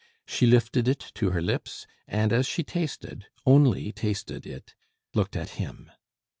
[0.25, 4.73] She lifted it to her lips, and as she tasted only tasted it
[5.13, 5.91] looked at him.